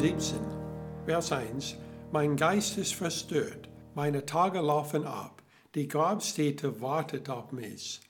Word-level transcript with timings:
17, 0.00 0.40
Vers 1.04 1.30
1. 1.30 1.76
Mein 2.10 2.36
Geist 2.36 2.78
ist 2.78 2.94
verstört, 2.94 3.68
meine 3.94 4.26
Tage 4.26 4.58
laufen 4.58 5.04
ab, 5.04 5.40
die 5.76 5.86
Grabstätte 5.86 6.80
wartet 6.80 7.30
auf 7.30 7.52
mich. 7.52 8.00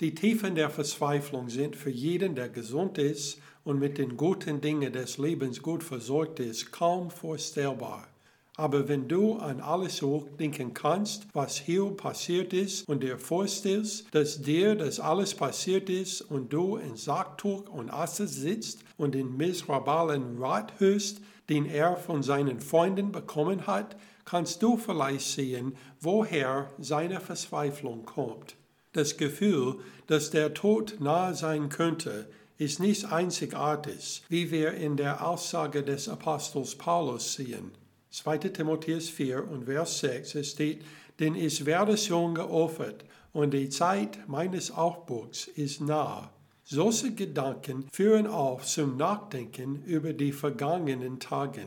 Die 0.00 0.14
Tiefen 0.14 0.54
der 0.54 0.70
Verzweiflung 0.70 1.50
sind 1.50 1.76
für 1.76 1.90
jeden, 1.90 2.34
der 2.34 2.48
gesund 2.48 2.96
ist 2.96 3.38
und 3.62 3.78
mit 3.78 3.98
den 3.98 4.16
guten 4.16 4.62
Dingen 4.62 4.90
des 4.90 5.18
Lebens 5.18 5.60
gut 5.60 5.84
versorgt 5.84 6.40
ist, 6.40 6.72
kaum 6.72 7.10
vorstellbar. 7.10 8.08
Aber 8.56 8.86
wenn 8.86 9.08
du 9.08 9.36
an 9.36 9.60
alles 9.60 10.02
denken 10.38 10.74
kannst, 10.74 11.26
was 11.32 11.56
hier 11.56 11.86
passiert 11.96 12.52
ist 12.52 12.86
und 12.86 13.02
dir 13.02 13.18
vorstellst, 13.18 14.06
dass 14.14 14.42
dir 14.42 14.74
das 14.74 15.00
alles 15.00 15.34
passiert 15.34 15.88
ist 15.88 16.20
und 16.20 16.52
du 16.52 16.76
in 16.76 16.96
Sacktuch 16.96 17.68
und 17.70 17.90
Asse 17.90 18.28
sitzt 18.28 18.80
und 18.98 19.14
den 19.14 19.38
miserablen 19.38 20.36
Rat 20.38 20.74
hörst, 20.78 21.22
den 21.48 21.64
er 21.64 21.96
von 21.96 22.22
seinen 22.22 22.60
Freunden 22.60 23.10
bekommen 23.10 23.66
hat, 23.66 23.96
kannst 24.24 24.62
du 24.62 24.76
vielleicht 24.76 25.26
sehen, 25.26 25.74
woher 26.00 26.70
seine 26.78 27.20
Verzweiflung 27.20 28.04
kommt. 28.04 28.56
Das 28.92 29.16
Gefühl, 29.16 29.76
dass 30.06 30.30
der 30.30 30.52
Tod 30.52 30.96
nahe 31.00 31.34
sein 31.34 31.70
könnte, 31.70 32.28
ist 32.58 32.80
nicht 32.80 33.10
einzigartig, 33.10 34.22
wie 34.28 34.50
wir 34.50 34.74
in 34.74 34.96
der 34.96 35.26
Aussage 35.26 35.82
des 35.82 36.08
Apostels 36.08 36.76
Paulus 36.76 37.32
sehen. 37.34 37.72
2. 38.12 38.38
Timotheus 38.38 39.08
4 39.08 39.50
und 39.50 39.64
Vers 39.64 40.00
6 40.00 40.34
es 40.34 40.50
steht, 40.50 40.84
denn 41.18 41.34
ich 41.34 41.64
werde 41.64 41.96
schon 41.96 42.34
geopfert 42.34 43.06
und 43.32 43.54
die 43.54 43.70
Zeit 43.70 44.28
meines 44.28 44.70
Aufbruchs 44.70 45.46
ist 45.46 45.80
nah. 45.80 46.30
Solche 46.62 47.14
Gedanken 47.14 47.88
führen 47.90 48.26
auf 48.26 48.66
zum 48.66 48.98
Nachdenken 48.98 49.82
über 49.84 50.12
die 50.12 50.32
vergangenen 50.32 51.20
Tage. 51.20 51.66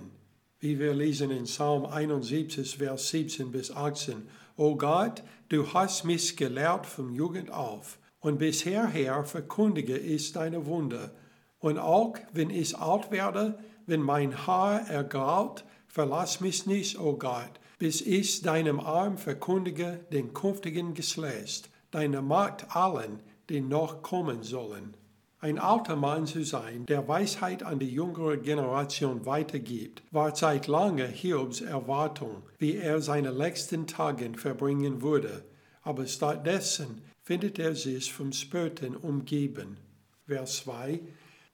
Wie 0.60 0.78
wir 0.78 0.94
lesen 0.94 1.32
in 1.32 1.46
Psalm 1.46 1.86
71, 1.86 2.78
Vers 2.78 3.10
17 3.10 3.52
bis 3.52 3.72
18, 3.72 4.28
O 4.56 4.76
Gott, 4.76 5.24
du 5.50 5.74
hast 5.74 6.06
mich 6.06 6.38
gelehrt 6.38 6.86
vom 6.86 7.12
Jugend 7.12 7.50
auf, 7.50 7.98
und 8.20 8.38
bisher 8.38 8.88
her 8.88 9.24
verkündige 9.26 9.98
ich 9.98 10.32
deine 10.32 10.66
Wunder. 10.68 11.12
Und 11.60 11.80
auch 11.80 12.16
wenn 12.34 12.52
ich 12.52 12.78
alt 12.78 13.10
werde, 13.10 13.58
wenn 13.88 14.02
mein 14.02 14.48
Haar 14.48 14.88
ergraut, 14.90 15.64
Verlass 15.96 16.42
mich 16.42 16.66
nicht, 16.66 17.00
o 17.00 17.12
oh 17.12 17.14
Gott, 17.14 17.58
bis 17.78 18.02
ich 18.02 18.42
deinem 18.42 18.82
Arm 18.82 19.18
verkündige 19.18 20.02
den 20.12 20.34
künftigen 20.34 20.94
Geschlecht, 20.94 21.70
deine 21.90 22.22
Macht 22.22 22.76
allen, 22.76 23.22
die 23.48 23.62
noch 23.62 24.02
kommen 24.02 24.44
sollen. 24.44 24.98
Ein 25.40 25.58
alter 25.58 25.96
Mann 25.96 26.26
zu 26.26 26.44
sein, 26.44 26.86
der 26.88 27.08
Weisheit 27.08 27.64
an 27.64 27.80
die 27.80 27.90
jüngere 27.90 28.36
Generation 28.36 29.26
weitergibt, 29.26 30.04
war 30.12 30.36
seit 30.36 30.68
lange 30.68 31.08
Hiobs 31.08 31.62
Erwartung, 31.62 32.44
wie 32.58 32.76
er 32.76 33.00
seine 33.00 33.32
letzten 33.32 33.88
Tage 33.88 34.34
verbringen 34.38 35.02
würde. 35.02 35.46
Aber 35.82 36.06
stattdessen 36.08 37.04
findet 37.24 37.58
er 37.58 37.74
sich 37.74 38.12
vom 38.12 38.34
Spöten 38.34 38.98
umgeben. 38.98 39.78
Vers 40.28 40.58
2 40.58 41.00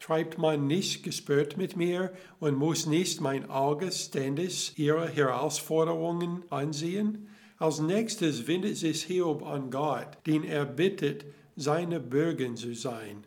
Treibt 0.02 0.39
man 0.39 0.66
nicht 0.66 1.03
gespürt 1.03 1.57
mit 1.57 1.77
mir 1.77 2.11
und 2.39 2.57
muss 2.57 2.88
nicht 2.88 3.21
mein 3.21 3.47
Auge 3.52 3.91
ständig 3.91 4.73
ihre 4.77 5.08
Herausforderungen 5.08 6.43
ansehen? 6.49 7.30
Als 7.59 7.80
nächstes 7.80 8.47
wendet 8.47 8.77
sich 8.77 9.03
Hiob 9.03 9.45
an 9.45 9.69
Gott, 9.69 10.17
den 10.25 10.43
er 10.43 10.66
bittet, 10.66 11.25
seine 11.55 11.99
Bürger 11.99 12.55
zu 12.55 12.73
sein. 12.73 13.23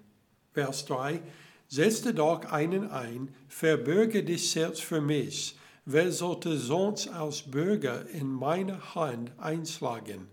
Vers 0.53 0.85
3 0.87 1.23
Setze 1.69 2.13
doch 2.13 2.45
einen 2.47 2.91
ein, 2.91 3.33
verbürge 3.49 4.25
dich 4.25 4.51
selbst 4.51 4.83
für 4.83 5.01
mich. 5.01 5.57
Wer 5.85 6.11
sollte 6.11 6.57
sonst 6.57 7.09
als 7.09 7.43
Bürger 7.43 8.09
in 8.09 8.27
meine 8.27 8.95
Hand 8.97 9.31
einschlagen? 9.39 10.27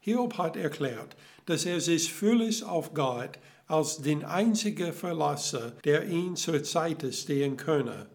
Hiob 0.00 0.38
hat 0.38 0.56
erklärt, 0.56 1.16
dass 1.46 1.66
er 1.66 1.80
sich 1.80 2.12
völlig 2.12 2.64
auf 2.64 2.94
Gott 2.94 3.38
als 3.66 3.98
den 3.98 4.24
einzigen 4.24 4.92
Verlasser, 4.92 5.72
der 5.84 6.06
ihn 6.06 6.36
zur 6.36 6.64
Seite 6.64 7.12
stehen 7.12 7.56
könne. 7.56 8.06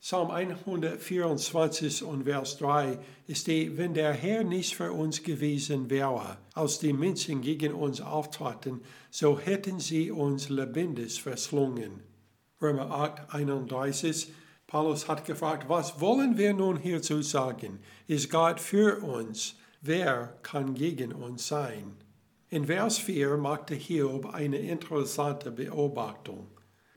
Psalm 0.00 0.30
124 0.30 2.04
und 2.04 2.24
Vers 2.24 2.58
3 2.58 2.98
steht, 3.32 3.76
wenn 3.76 3.94
der 3.94 4.12
Herr 4.12 4.44
nicht 4.44 4.76
für 4.76 4.92
uns 4.92 5.22
gewesen 5.22 5.90
wäre, 5.90 6.36
als 6.54 6.78
die 6.78 6.92
Menschen 6.92 7.40
gegen 7.40 7.74
uns 7.74 8.00
auftraten, 8.00 8.82
so 9.10 9.38
hätten 9.38 9.80
sie 9.80 10.10
uns 10.10 10.48
lebendig 10.48 11.22
verschlungen. 11.22 12.02
Römer 12.60 12.90
8, 12.90 13.34
31 13.34 14.32
Paulus 14.66 15.06
hat 15.06 15.24
gefragt, 15.24 15.68
was 15.68 16.00
wollen 16.00 16.36
wir 16.36 16.52
nun 16.52 16.76
hierzu 16.76 17.22
sagen? 17.22 17.78
Ist 18.08 18.30
Gott 18.30 18.58
für 18.58 19.00
uns? 19.02 19.54
Wer 19.88 20.34
kann 20.42 20.74
gegen 20.74 21.12
uns 21.12 21.46
sein? 21.46 21.92
In 22.50 22.64
Vers 22.64 22.98
4 22.98 23.36
machte 23.36 23.76
Hiob 23.76 24.34
eine 24.34 24.56
interessante 24.56 25.52
Beobachtung. 25.52 26.48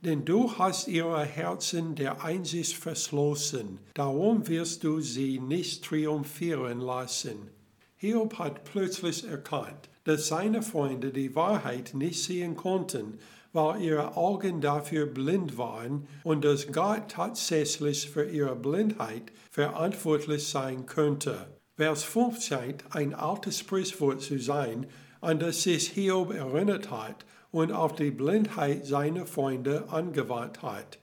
Denn 0.02 0.26
du 0.26 0.58
hast 0.58 0.88
ihre 0.88 1.24
Herzen 1.24 1.94
der 1.94 2.24
Einsicht 2.24 2.76
verschlossen, 2.76 3.78
darum 3.94 4.48
wirst 4.48 4.84
du 4.84 5.02
sie 5.02 5.40
nicht 5.40 5.86
triumphieren 5.86 6.80
lassen. 6.80 7.52
Hiob 7.98 8.40
hat 8.40 8.64
plötzlich 8.64 9.24
erkannt, 9.24 9.88
dass 10.06 10.28
seine 10.28 10.64
Freunde 10.64 11.12
die 11.12 11.36
Wahrheit 11.36 11.94
nicht 11.94 12.24
sehen 12.24 12.56
konnten, 12.56 13.20
weil 13.54 13.84
ihre 13.84 14.18
Augen 14.18 14.62
dafür 14.62 15.06
blind 15.06 15.60
waren 15.60 16.08
und 16.24 16.44
dass 16.44 16.72
Gott 16.72 17.10
tatsächlich 17.10 18.10
für 18.10 18.28
ihre 18.28 18.56
Blindheit 18.56 19.32
verantwortlich 19.52 20.48
sein 20.48 20.88
könnte. 20.88 21.59
Vers 21.80 22.04
5 22.04 22.44
scheint 22.44 22.84
ein 22.90 23.14
altes 23.14 23.60
Sprichwort 23.60 24.22
zu 24.22 24.38
sein, 24.38 24.86
an 25.22 25.40
das 25.40 25.64
sich 25.64 25.88
Hiob 25.88 26.34
erinnert 26.34 26.92
hat 26.92 27.24
und 27.52 27.72
auf 27.72 27.96
die 27.96 28.12
Blindheit 28.12 28.86
seiner 28.86 29.26
Freunde 29.26 29.88
angewandt 29.88 30.62
hat. 30.62 31.00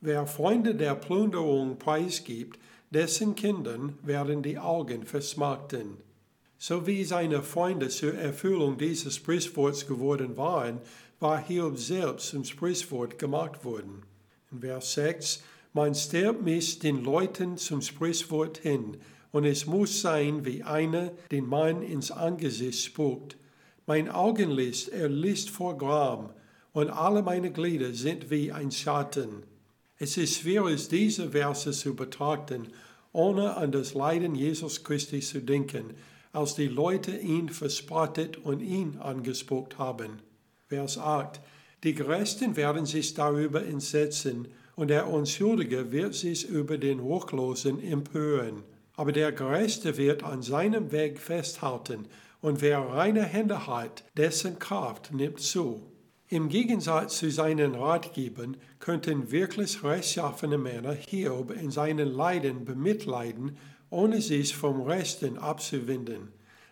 Wer 0.00 0.28
Freunde 0.28 0.76
der 0.76 0.94
Plünderung 0.94 1.80
preisgibt, 1.80 2.60
dessen 2.90 3.34
Kindern 3.34 3.98
werden 4.04 4.40
die 4.44 4.56
Augen 4.56 5.02
versmachten. 5.02 5.96
So 6.58 6.86
wie 6.86 7.02
seine 7.02 7.42
Freunde 7.42 7.88
zur 7.88 8.14
Erfüllung 8.14 8.78
dieses 8.78 9.16
Sprichworts 9.16 9.88
geworden 9.88 10.36
waren, 10.36 10.80
war 11.18 11.44
Hiob 11.44 11.76
selbst 11.76 12.28
zum 12.28 12.44
Sprichwort 12.44 13.18
gemacht 13.18 13.64
worden. 13.64 14.04
In 14.52 14.60
Vers 14.60 14.94
6, 14.94 15.42
man 15.72 15.92
stellt 15.96 16.42
mich 16.42 16.78
den 16.78 17.02
Leuten 17.02 17.56
zum 17.56 17.82
Sprichwort 17.82 18.58
hin, 18.58 18.96
und 19.32 19.44
es 19.44 19.66
muss 19.66 20.00
sein 20.00 20.44
wie 20.44 20.62
einer, 20.62 21.12
den 21.30 21.46
man 21.46 21.82
ins 21.82 22.10
Angesicht 22.10 22.84
spuckt. 22.84 23.36
Mein 23.86 24.08
Augenlicht 24.08 24.88
erlischt 24.88 25.50
vor 25.50 25.78
Gram 25.78 26.30
und 26.72 26.90
alle 26.90 27.22
meine 27.22 27.50
Glieder 27.50 27.92
sind 27.92 28.30
wie 28.30 28.52
ein 28.52 28.70
Schatten. 28.70 29.42
Es 29.98 30.16
ist 30.16 30.40
schwierig, 30.40 30.88
diese 30.88 31.30
Verse 31.30 31.70
zu 31.72 31.94
betrachten, 31.94 32.68
ohne 33.12 33.56
an 33.56 33.72
das 33.72 33.94
Leiden 33.94 34.34
Jesus 34.34 34.84
Christi 34.84 35.20
zu 35.20 35.40
denken, 35.42 35.94
als 36.32 36.54
die 36.54 36.68
Leute 36.68 37.16
ihn 37.16 37.48
verspottet 37.48 38.36
und 38.38 38.60
ihn 38.60 38.96
angespuckt 38.98 39.78
haben. 39.78 40.20
Vers 40.68 40.96
8. 40.96 41.40
Die 41.82 41.94
Gerechten 41.94 42.56
werden 42.56 42.86
sich 42.86 43.14
darüber 43.14 43.64
entsetzen, 43.64 44.48
und 44.76 44.88
der 44.88 45.08
Unschuldige 45.08 45.92
wird 45.92 46.14
sich 46.14 46.48
über 46.48 46.78
den 46.78 47.00
Ruchlosen 47.00 47.82
empören. 47.82 48.62
Aber 49.00 49.12
der 49.12 49.32
Gerechte 49.32 49.96
wird 49.96 50.24
an 50.24 50.42
seinem 50.42 50.92
Weg 50.92 51.20
festhalten 51.20 52.06
und 52.42 52.60
wer 52.60 52.80
reine 52.80 53.22
Hände 53.22 53.66
hat, 53.66 54.04
dessen 54.14 54.58
Kraft 54.58 55.14
nimmt 55.14 55.40
zu. 55.40 55.90
Im 56.28 56.50
Gegensatz 56.50 57.16
zu 57.16 57.30
seinen 57.30 57.76
Ratgebern 57.76 58.58
könnten 58.78 59.30
wirklich 59.30 59.82
rechtschaffene 59.82 60.58
Männer 60.58 60.92
Hiob 60.92 61.50
in 61.50 61.70
seinen 61.70 62.08
Leiden 62.14 62.66
bemitleiden, 62.66 63.56
ohne 63.88 64.20
sich 64.20 64.54
vom 64.54 64.82
Resten 64.82 65.38
abzuwenden. 65.38 66.28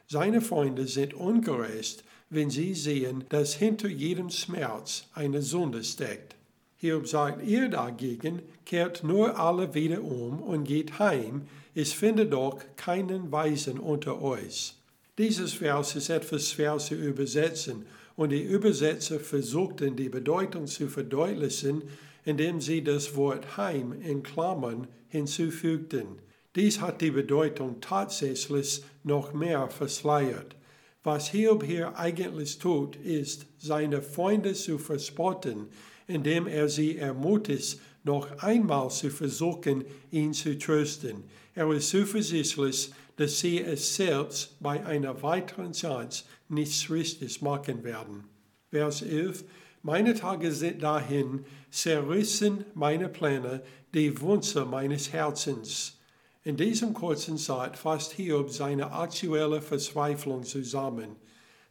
Seine 0.07 0.43
Freunde 0.43 0.87
sind 0.87 1.15
ungerecht, 1.15 2.05
wenn 2.29 2.51
sie 2.51 2.75
sehen, 2.75 3.25
dass 3.31 3.55
hinter 3.55 3.89
jedem 3.89 4.29
Schmerz 4.29 5.09
eine 5.15 5.41
Sünde 5.41 5.83
steckt. 5.83 6.37
Hiob 6.81 7.09
sagt, 7.09 7.45
ihr 7.45 7.69
dagegen 7.69 8.41
kehrt 8.65 9.03
nur 9.03 9.39
alle 9.39 9.75
wieder 9.75 10.01
um 10.01 10.41
und 10.41 10.63
geht 10.63 11.01
heim, 11.01 11.43
ich 11.75 11.97
finde 11.97 12.27
doch 12.27 12.61
keinen 12.77 13.33
Weisen 13.33 13.81
unter 13.81 14.23
euch. 14.23 14.75
Dieses 15.19 15.55
Vers 15.55 15.97
ist 15.97 16.09
etwas 16.09 16.51
schwer 16.53 16.79
zu 16.79 16.95
übersetzen 16.95 17.85
und 18.15 18.31
die 18.31 18.43
Übersetzer 18.43 19.19
versuchten 19.19 19.97
die 19.97 20.09
Bedeutung 20.09 20.69
zu 20.69 20.89
verdeutlichen, 20.89 21.83
indem 22.25 22.61
sie 22.61 22.85
das 22.85 23.17
Wort 23.17 23.57
Heim 23.57 23.93
in 24.01 24.23
Klammern 24.23 24.87
hinzufügten. 25.09 26.21
Dies 26.55 26.81
hat 26.81 27.01
die 27.01 27.11
Bedeutung 27.11 27.81
tatsächlich 27.81 28.85
noch 29.03 29.33
mehr 29.33 29.69
verschleiert. 29.69 30.55
Was 31.03 31.31
Hiob 31.31 31.65
hier 31.65 31.97
eigentlich 31.97 32.59
tut, 32.59 32.95
ist, 32.97 33.47
seine 33.59 34.01
Freunde 34.01 34.55
zu 34.55 34.79
verspotten, 34.79 35.67
indem 36.09 36.49
er 36.49 36.69
sie 36.69 36.97
ermutigt, 36.97 37.79
noch 38.03 38.43
einmal 38.43 38.91
zu 38.91 39.11
versuchen, 39.11 39.85
ihn 40.11 40.33
zu 40.33 40.59
trösten. 40.59 41.23
Er 41.55 41.71
ist 41.71 41.91
zuversichtlich, 41.91 42.91
dass 43.17 43.39
sie 43.39 43.61
es 43.61 43.95
selbst 43.95 44.57
bei 44.61 44.85
einer 44.85 45.23
weiteren 45.23 45.73
Chance 45.73 46.25
nichts 46.49 46.91
richtig 46.91 47.43
machen 47.43 47.85
werden. 47.85 48.25
Vers 48.71 49.03
11. 49.03 49.45
Meine 49.83 50.15
Tage 50.15 50.53
sind 50.53 50.83
dahin, 50.83 51.45
zerrissen 51.71 52.65
meine 52.75 53.09
Pläne, 53.09 53.63
die 53.95 54.21
Wunze 54.21 54.65
meines 54.65 55.13
Herzens. 55.13 55.99
In 56.45 56.57
diesem 56.57 56.95
kurzen 56.95 57.37
Zeit 57.37 57.77
fasst 57.77 58.13
Hiob 58.13 58.51
seine 58.51 58.93
aktuelle 58.93 59.61
Verzweiflung 59.61 60.45
zusammen. 60.45 61.17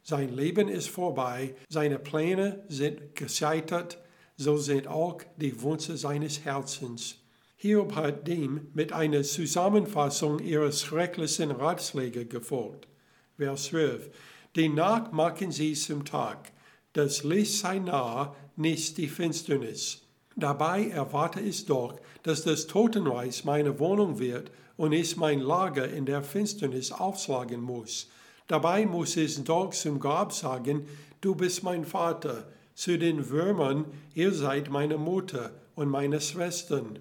Sein 0.02 0.34
Leben 0.34 0.68
ist 0.68 0.88
vorbei, 0.88 1.54
seine 1.68 1.98
Pläne 1.98 2.64
sind 2.68 3.14
gescheitert, 3.14 3.98
so 4.38 4.56
sind 4.56 4.86
auch 4.86 5.20
die 5.36 5.62
Wünsche 5.62 5.96
seines 5.96 6.44
Herzens. 6.44 7.16
Hiob 7.56 7.96
hat 7.96 8.28
dem 8.28 8.68
mit 8.72 8.92
einer 8.92 9.24
Zusammenfassung 9.24 10.38
ihres 10.38 10.80
schrecklichen 10.80 11.50
Ratschläge 11.50 12.24
gefolgt. 12.24 12.86
Vers 13.36 13.64
12. 13.64 14.10
Die 14.54 14.68
Nacht 14.68 15.12
machen 15.12 15.50
sie 15.50 15.74
zum 15.74 16.04
Tag. 16.04 16.52
Das 16.92 17.24
Licht 17.24 17.52
sei 17.52 17.80
nah, 17.80 18.36
nicht 18.54 18.96
die 18.96 19.08
Finsternis. 19.08 20.02
Dabei 20.36 20.86
erwarte 20.86 21.40
ich 21.40 21.66
doch, 21.66 21.98
dass 22.22 22.44
das 22.44 22.68
Totenreich 22.68 23.44
meine 23.44 23.80
Wohnung 23.80 24.20
wird 24.20 24.52
und 24.76 24.92
ich 24.92 25.16
mein 25.16 25.40
Lager 25.40 25.88
in 25.88 26.06
der 26.06 26.22
Finsternis 26.22 26.92
aufschlagen 26.92 27.60
muss. 27.60 28.08
Dabei 28.46 28.86
muss 28.86 29.16
ich 29.16 29.42
doch 29.42 29.70
zum 29.70 29.98
Grab 29.98 30.32
sagen, 30.32 30.86
du 31.20 31.34
bist 31.34 31.64
mein 31.64 31.84
Vater, 31.84 32.46
zu 32.78 32.96
den 32.96 33.28
Würmern, 33.28 33.86
ihr 34.14 34.32
seid 34.32 34.70
meine 34.70 34.98
Mutter 34.98 35.50
und 35.74 35.88
meine 35.88 36.20
Schwestern. 36.20 37.00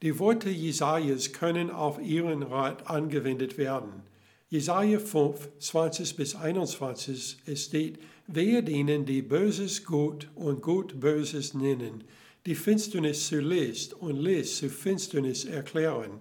Die 0.00 0.20
Worte 0.20 0.48
Jesajas 0.48 1.32
können 1.32 1.72
auf 1.72 2.00
ihren 2.00 2.44
Rat 2.44 2.88
angewendet 2.88 3.58
werden. 3.58 4.04
Jesaja 4.48 5.00
5, 5.00 5.48
20 5.58 6.14
bis 6.14 6.36
21, 6.36 7.38
es 7.46 7.64
steht, 7.64 7.98
Wehe 8.28 8.62
denen, 8.62 9.06
die 9.06 9.22
Böses 9.22 9.84
gut 9.84 10.28
und 10.36 10.62
gut 10.62 11.00
Böses 11.00 11.52
nennen, 11.52 12.04
die 12.46 12.54
Finsternis 12.54 13.26
zu 13.26 13.40
Licht 13.40 13.94
und 13.94 14.20
Licht 14.20 14.54
zu 14.54 14.70
Finsternis 14.70 15.44
erklären, 15.44 16.20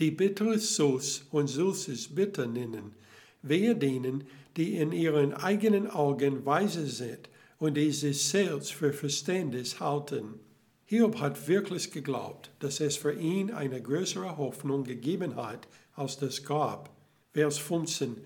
die 0.00 0.10
bitteres 0.10 0.74
Süß 0.74 1.26
und 1.32 1.48
Süßes 1.48 2.14
bitter 2.14 2.46
nennen. 2.46 2.94
Wehe 3.42 3.76
denen, 3.76 4.24
die 4.56 4.76
in 4.76 4.92
ihren 4.92 5.34
eigenen 5.34 5.86
Augen 5.90 6.46
weise 6.46 6.86
sind 6.86 7.28
und 7.58 7.76
die 7.76 7.90
sich 7.92 8.24
selbst 8.24 8.72
für 8.72 8.92
verständig 8.92 9.80
halten. 9.80 10.40
Hiob 10.86 11.20
hat 11.20 11.48
wirklich 11.48 11.90
geglaubt, 11.90 12.50
dass 12.60 12.80
es 12.80 12.96
für 12.96 13.12
ihn 13.12 13.50
eine 13.50 13.82
größere 13.82 14.38
Hoffnung 14.38 14.84
gegeben 14.84 15.36
hat 15.36 15.68
als 15.94 16.16
das 16.18 16.44
Grab. 16.44 16.90
Vers 17.32 17.58
15. 17.58 18.16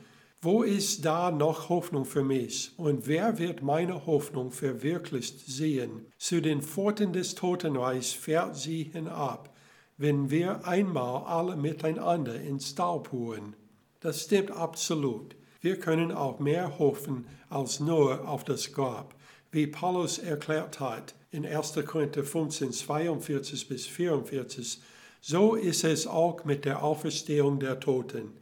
Wo 0.40 0.62
ist 0.62 1.04
da 1.04 1.30
noch 1.30 1.68
Hoffnung 1.68 2.04
für 2.04 2.24
mich? 2.24 2.72
Und 2.76 3.06
wer 3.06 3.38
wird 3.38 3.62
meine 3.62 4.06
Hoffnung 4.06 4.50
verwirklicht 4.50 5.40
sehen? 5.40 6.06
Zu 6.18 6.40
den 6.40 6.62
Pforten 6.62 7.12
des 7.12 7.34
Totenreichs 7.34 8.12
fährt 8.12 8.56
sie 8.56 8.84
hinab, 8.92 9.54
wenn 9.98 10.30
wir 10.30 10.66
einmal 10.66 11.24
alle 11.24 11.56
miteinander 11.56 12.40
ins 12.40 12.70
Staub 12.70 13.12
huren. 13.12 13.54
Das 14.00 14.22
stimmt 14.22 14.50
absolut. 14.50 15.36
Wir 15.60 15.78
können 15.78 16.10
auch 16.10 16.40
mehr 16.40 16.78
hoffen 16.78 17.26
als 17.48 17.78
nur 17.78 18.28
auf 18.28 18.42
das 18.42 18.72
Grab. 18.72 19.14
Wie 19.54 19.66
Paulus 19.66 20.16
erklärt 20.16 20.80
hat 20.80 21.14
in 21.30 21.44
1. 21.44 21.74
Korinther 21.84 22.24
15, 22.24 22.72
42 22.72 23.68
bis 23.68 23.86
44, 23.86 24.80
so 25.20 25.54
ist 25.56 25.84
es 25.84 26.06
auch 26.06 26.46
mit 26.46 26.64
der 26.64 26.82
Auferstehung 26.82 27.60
der 27.60 27.78
Toten. 27.78 28.32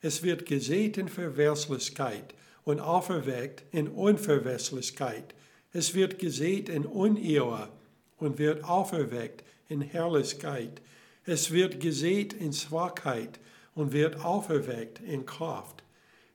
Es 0.00 0.24
wird 0.24 0.44
gesät 0.44 0.98
in 0.98 1.08
Verwässlichkeit 1.08 2.34
und 2.64 2.80
auferweckt 2.80 3.62
in 3.70 3.86
Unverwässlichkeit. 3.86 5.36
Es 5.72 5.94
wird 5.94 6.18
gesät 6.18 6.68
in 6.68 6.84
Unehre 6.84 7.68
und 8.16 8.38
wird 8.38 8.64
auferweckt 8.64 9.44
in 9.68 9.82
Herrlichkeit. 9.82 10.82
Es 11.26 11.52
wird 11.52 11.78
gesät 11.78 12.32
in 12.32 12.52
Schwachheit 12.52 13.38
und 13.76 13.92
wird 13.92 14.24
auferweckt 14.24 15.00
in 15.06 15.26
Kraft. 15.26 15.84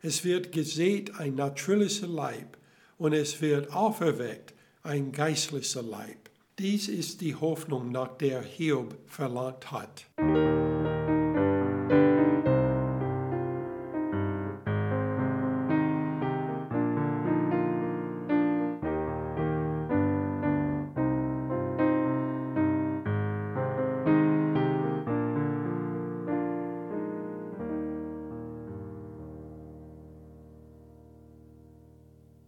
Es 0.01 0.23
wird 0.23 0.53
gesät 0.53 1.19
ein 1.19 1.35
natürlicher 1.35 2.07
Leib 2.07 2.57
und 3.01 3.13
es 3.13 3.41
wird 3.41 3.73
auferweckt 3.73 4.53
ein 4.83 5.11
geistlicher 5.11 5.81
Leib. 5.81 6.29
Dies 6.59 6.87
ist 6.87 7.21
die 7.21 7.33
Hoffnung, 7.33 7.91
nach 7.91 8.15
der 8.19 8.43
Hiob 8.43 8.95
verlangt 9.07 9.71
hat. 9.71 10.05